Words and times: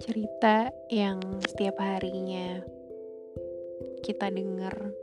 cerita 0.00 0.72
yang 0.88 1.20
setiap 1.44 1.76
harinya 1.76 2.64
kita 4.00 4.32
dengar. 4.32 4.96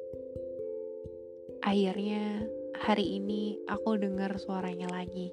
Akhirnya 1.62 2.42
hari 2.74 3.22
ini 3.22 3.62
aku 3.70 4.02
dengar 4.02 4.34
suaranya 4.42 4.90
lagi. 4.90 5.30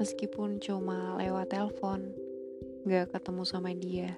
Meskipun 0.00 0.64
cuma 0.64 1.20
lewat 1.20 1.52
telepon, 1.52 2.08
gak 2.88 3.12
ketemu 3.12 3.42
sama 3.44 3.76
dia. 3.76 4.16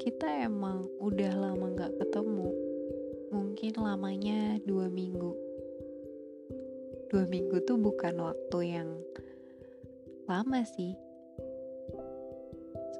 Kita 0.00 0.48
emang 0.48 0.88
udah 0.96 1.36
lama 1.36 1.76
gak 1.76 2.00
ketemu. 2.00 2.48
Mungkin 3.28 3.76
lamanya 3.76 4.56
dua 4.64 4.88
minggu. 4.88 5.36
Dua 7.12 7.28
minggu 7.28 7.60
tuh 7.68 7.76
bukan 7.76 8.24
waktu 8.24 8.58
yang 8.64 8.88
lama 10.24 10.64
sih 10.64 11.05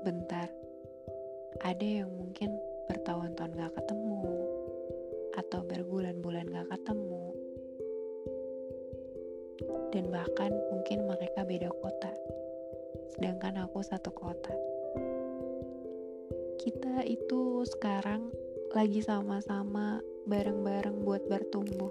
sebentar. 0.07 0.46
Ada 1.66 1.83
yang 1.83 2.14
mungkin 2.14 2.55
bertahun-tahun 2.87 3.59
gak 3.59 3.74
ketemu, 3.74 4.23
atau 5.34 5.66
berbulan-bulan 5.66 6.47
gak 6.47 6.70
ketemu, 6.78 7.34
dan 9.91 10.06
bahkan 10.14 10.55
mungkin 10.70 11.11
mereka 11.11 11.42
beda 11.42 11.74
kota, 11.83 12.14
sedangkan 13.19 13.66
aku 13.66 13.83
satu 13.83 14.14
kota. 14.14 14.55
Kita 16.62 17.02
itu 17.02 17.66
sekarang 17.66 18.30
lagi 18.78 19.02
sama-sama 19.02 19.98
bareng-bareng 20.30 21.02
buat 21.02 21.27
bertumbuh. 21.27 21.91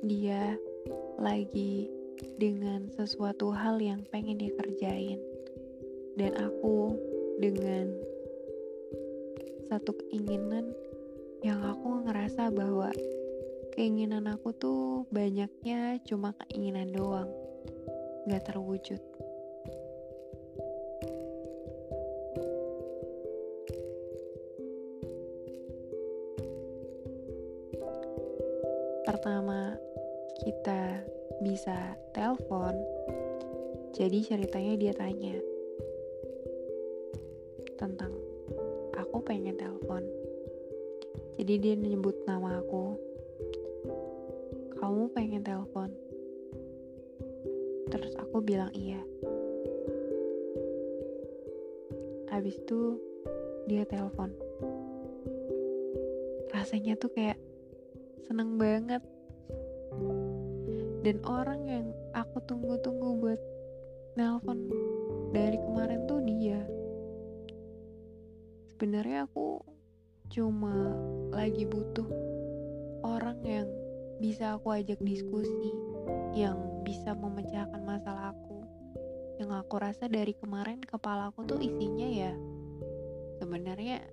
Dia 0.00 0.56
lagi 1.20 1.99
dengan 2.40 2.88
sesuatu 2.94 3.52
hal 3.52 3.80
yang 3.80 4.04
pengen 4.08 4.40
dia 4.40 4.52
kerjain. 4.56 5.20
Dan 6.16 6.36
aku 6.36 6.96
dengan 7.40 7.92
satu 9.70 9.94
keinginan 9.94 10.74
yang 11.40 11.62
aku 11.64 12.04
ngerasa 12.04 12.52
bahwa 12.52 12.92
keinginan 13.72 14.28
aku 14.28 14.52
tuh 14.52 15.08
banyaknya 15.08 15.96
cuma 16.04 16.36
keinginan 16.44 16.92
doang. 16.92 17.30
Gak 18.28 18.50
terwujud. 18.52 19.00
Pertama 29.08 29.74
kita 30.44 31.02
bisa 31.40 31.96
telepon. 32.12 32.76
Jadi 33.96 34.20
ceritanya 34.20 34.76
dia 34.76 34.92
tanya 34.92 35.36
tentang 37.80 38.12
aku 38.92 39.24
pengen 39.24 39.56
telepon. 39.56 40.04
Jadi 41.40 41.54
dia 41.56 41.74
nyebut 41.80 42.12
nama 42.28 42.60
aku. 42.60 43.00
Kamu 44.76 45.08
pengen 45.16 45.40
telepon? 45.40 45.88
Terus 47.88 48.12
aku 48.20 48.44
bilang 48.44 48.68
iya. 48.76 49.00
Habis 52.28 52.60
itu 52.60 53.00
dia 53.64 53.88
telepon. 53.88 54.28
Rasanya 56.52 57.00
tuh 57.00 57.08
kayak 57.16 57.40
seneng 58.28 58.60
banget 58.60 59.00
dan 61.00 61.16
orang 61.24 61.60
yang 61.64 61.86
aku 62.12 62.40
tunggu-tunggu 62.44 63.08
buat 63.20 63.40
nelpon 64.14 64.58
dari 65.32 65.56
kemarin 65.56 66.04
tuh 66.04 66.20
dia. 66.24 66.60
Sebenarnya 68.72 69.28
aku 69.28 69.60
cuma 70.30 70.94
lagi 71.34 71.66
butuh 71.66 72.06
orang 73.04 73.38
yang 73.44 73.68
bisa 74.20 74.60
aku 74.60 74.76
ajak 74.76 75.00
diskusi 75.00 75.72
yang 76.36 76.56
bisa 76.84 77.16
memecahkan 77.16 77.80
masalah 77.84 78.32
aku. 78.32 78.64
Yang 79.40 79.50
aku 79.64 79.74
rasa 79.80 80.04
dari 80.08 80.36
kemarin 80.36 80.84
kepala 80.84 81.32
aku 81.32 81.48
tuh 81.48 81.60
isinya 81.60 82.08
ya 82.08 82.32
sebenarnya 83.40 84.04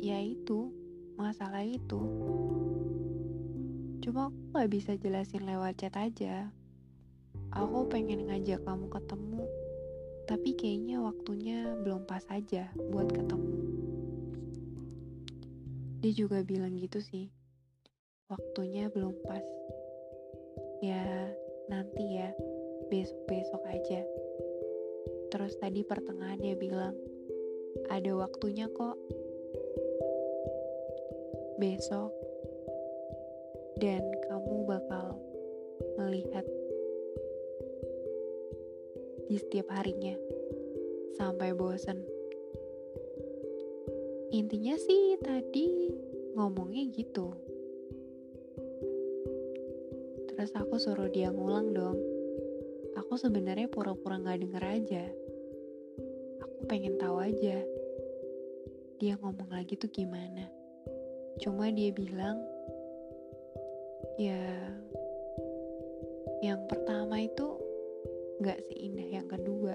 ya 0.00 0.18
itu 0.24 0.72
masalah 1.20 1.60
itu 1.60 2.00
Cuma 4.00 4.32
aku 4.32 4.40
gak 4.56 4.70
bisa 4.72 4.96
jelasin 4.96 5.44
lewat 5.44 5.76
chat 5.76 5.92
aja. 5.92 6.48
Aku 7.52 7.84
pengen 7.92 8.32
ngajak 8.32 8.64
kamu 8.64 8.88
ketemu, 8.88 9.44
tapi 10.24 10.50
kayaknya 10.56 11.04
waktunya 11.04 11.76
belum 11.84 12.08
pas 12.08 12.24
aja 12.32 12.72
buat 12.88 13.12
ketemu. 13.12 13.56
Dia 16.00 16.12
juga 16.16 16.40
bilang 16.40 16.80
gitu 16.80 17.04
sih, 17.04 17.28
waktunya 18.32 18.88
belum 18.88 19.20
pas. 19.28 19.44
Ya, 20.80 21.28
nanti 21.68 22.16
ya, 22.16 22.32
besok-besok 22.88 23.62
aja. 23.68 24.00
Terus 25.28 25.60
tadi 25.60 25.84
pertengahan 25.84 26.40
dia 26.40 26.56
bilang, 26.56 26.96
ada 27.92 28.16
waktunya 28.16 28.64
kok. 28.72 28.96
Besok 31.60 32.29
dan 33.80 34.04
kamu 34.28 34.68
bakal 34.68 35.16
melihat 35.96 36.44
di 39.24 39.40
setiap 39.40 39.72
harinya 39.72 40.12
sampai 41.16 41.56
bosan. 41.56 42.04
Intinya 44.36 44.76
sih 44.76 45.16
tadi 45.24 45.88
ngomongnya 46.36 46.92
gitu. 46.92 47.32
Terus 50.28 50.52
aku 50.52 50.76
suruh 50.76 51.08
dia 51.08 51.32
ngulang 51.32 51.72
dong. 51.72 51.96
Aku 53.00 53.16
sebenarnya 53.16 53.72
pura-pura 53.72 54.20
nggak 54.20 54.44
denger 54.44 54.64
aja. 54.76 55.04
Aku 56.44 56.68
pengen 56.68 57.00
tahu 57.00 57.16
aja. 57.16 57.64
Dia 59.00 59.16
ngomong 59.24 59.48
lagi 59.48 59.80
tuh 59.80 59.88
gimana. 59.88 60.52
Cuma 61.40 61.72
dia 61.72 61.88
bilang 61.96 62.59
ya 64.20 64.44
yang 66.44 66.60
pertama 66.68 67.24
itu 67.24 67.56
nggak 68.44 68.60
seindah 68.68 69.08
yang 69.08 69.24
kedua. 69.24 69.72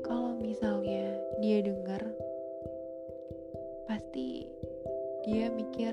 Kalau 0.00 0.40
misalnya 0.40 1.20
dia 1.44 1.60
dengar 1.60 2.00
pasti 3.84 4.48
dia 5.28 5.52
mikir 5.52 5.92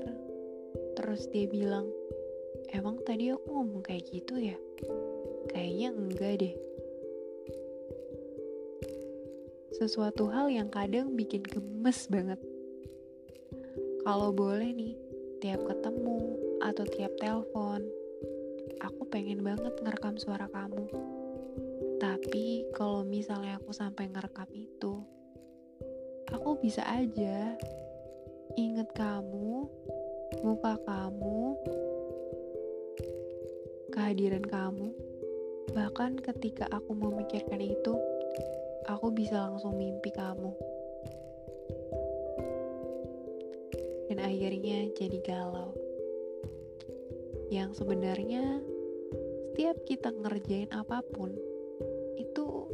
terus 0.96 1.28
dia 1.28 1.44
bilang 1.52 1.84
emang 2.72 2.96
tadi 3.04 3.28
aku 3.36 3.52
ngomong 3.52 3.84
kayak 3.84 4.08
gitu 4.08 4.40
ya? 4.40 4.56
Kayaknya 5.52 5.88
enggak 5.92 6.34
deh. 6.40 6.54
Sesuatu 9.76 10.32
hal 10.32 10.48
yang 10.48 10.72
kadang 10.72 11.12
bikin 11.12 11.44
gemes 11.44 12.08
banget. 12.08 12.40
Kalau 14.00 14.32
boleh 14.32 14.72
nih 14.72 15.05
tiap 15.36 15.60
ketemu 15.68 16.18
atau 16.64 16.84
tiap 16.88 17.12
telepon, 17.20 17.84
aku 18.80 19.04
pengen 19.12 19.44
banget 19.44 19.76
ngerekam 19.84 20.16
suara 20.16 20.48
kamu. 20.48 20.88
Tapi 22.00 22.68
kalau 22.72 23.04
misalnya 23.04 23.60
aku 23.60 23.72
sampai 23.72 24.08
ngerekam 24.08 24.48
itu, 24.56 25.04
aku 26.32 26.56
bisa 26.60 26.84
aja 26.88 27.52
inget 28.56 28.88
kamu, 28.96 29.68
muka 30.40 30.80
kamu, 30.88 31.56
kehadiran 33.92 34.44
kamu. 34.44 34.88
Bahkan 35.76 36.24
ketika 36.24 36.64
aku 36.72 36.96
memikirkan 36.96 37.60
itu, 37.60 37.92
aku 38.88 39.12
bisa 39.12 39.52
langsung 39.52 39.76
mimpi 39.76 40.08
kamu. 40.16 40.75
Dan 44.16 44.32
akhirnya 44.32 44.88
jadi 44.96 45.20
galau. 45.20 45.76
Yang 47.52 47.84
sebenarnya 47.84 48.64
setiap 49.52 49.76
kita 49.84 50.08
ngerjain 50.08 50.72
apa 50.72 51.04
pun 51.12 51.36
itu 52.16 52.64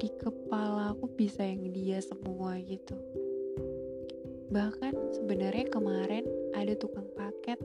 di 0.00 0.08
kepala 0.16 0.96
aku 0.96 1.12
bisa 1.12 1.44
yang 1.44 1.68
dia 1.76 2.00
semua 2.00 2.56
gitu. 2.64 2.96
Bahkan 4.48 5.20
sebenarnya 5.20 5.68
kemarin 5.68 6.24
ada 6.56 6.72
tukang 6.72 7.08
paket 7.12 7.60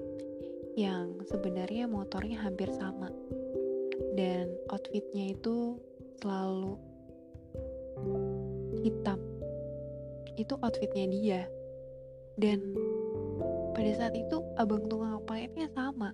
yang 0.76 1.16
sebenarnya 1.32 1.88
motornya 1.88 2.44
hampir 2.44 2.68
sama 2.76 3.08
dan 4.20 4.52
outfitnya 4.68 5.32
itu 5.32 5.80
selalu 6.20 6.76
hitam 8.84 9.20
itu 10.36 10.54
outfitnya 10.60 11.08
dia 11.08 11.42
dan 12.38 12.60
pada 13.74 13.92
saat 13.98 14.14
itu 14.16 14.44
abang 14.60 14.86
tukang 14.92 15.20
paketnya 15.26 15.72
sama. 15.72 16.12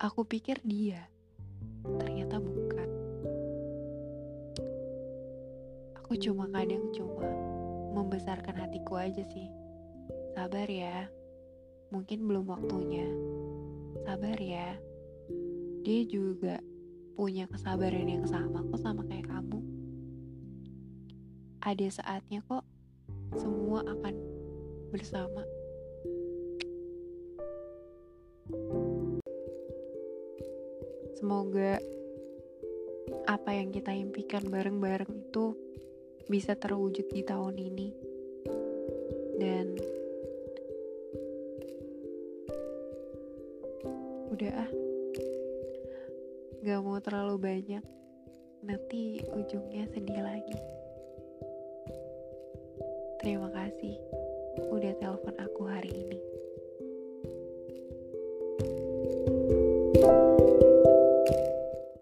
Aku 0.00 0.24
pikir 0.24 0.56
dia, 0.64 1.04
ternyata 2.00 2.40
bukan. 2.40 2.88
aku 6.10 6.18
cuma 6.26 6.50
kadang 6.50 6.90
cuma 6.90 7.22
membesarkan 7.94 8.58
hatiku 8.58 8.98
aja 8.98 9.22
sih. 9.30 9.46
Sabar 10.34 10.66
ya, 10.66 11.06
mungkin 11.94 12.26
belum 12.26 12.50
waktunya. 12.50 13.06
Sabar 14.02 14.34
ya, 14.34 14.74
dia 15.86 16.02
juga 16.10 16.58
punya 17.14 17.46
kesabaran 17.46 18.10
yang 18.10 18.26
sama 18.26 18.58
kok 18.58 18.82
sama 18.82 19.06
kayak 19.06 19.30
kamu. 19.30 19.62
Ada 21.62 22.02
saatnya 22.02 22.42
kok 22.42 22.66
semua 23.38 23.86
akan 23.86 24.14
bersama. 24.90 25.46
Semoga 31.14 31.78
apa 33.30 33.50
yang 33.54 33.70
kita 33.70 33.94
impikan 33.94 34.50
bareng-bareng 34.50 35.30
itu 35.30 35.54
bisa 36.26 36.58
terwujud 36.58 37.06
di 37.06 37.22
tahun 37.22 37.54
ini. 37.54 37.88
Dan 39.38 39.66
udah 44.34 44.52
ah, 44.58 44.70
gak 46.66 46.80
mau 46.82 46.98
terlalu 46.98 47.36
banyak. 47.38 47.84
Nanti 48.66 49.22
ujungnya 49.22 49.86
sedih 49.94 50.20
lagi. 50.20 50.58
Terima 53.20 53.52
kasih 53.52 54.19
udah 54.70 54.94
telepon 55.02 55.34
aku 55.42 55.66
hari 55.66 55.90
ini. 55.90 56.29